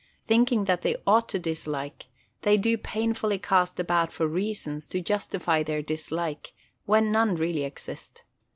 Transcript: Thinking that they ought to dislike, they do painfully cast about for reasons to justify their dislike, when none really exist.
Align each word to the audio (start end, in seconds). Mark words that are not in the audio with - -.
Thinking 0.25 0.65
that 0.65 0.81
they 0.81 0.97
ought 1.05 1.29
to 1.29 1.37
dislike, 1.37 2.07
they 2.41 2.57
do 2.57 2.75
painfully 2.75 3.37
cast 3.37 3.79
about 3.79 4.11
for 4.11 4.25
reasons 4.27 4.89
to 4.89 4.99
justify 4.99 5.61
their 5.61 5.83
dislike, 5.83 6.53
when 6.87 7.11
none 7.11 7.35
really 7.35 7.63
exist. 7.65 8.23